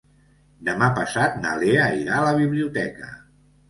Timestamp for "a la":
2.19-2.37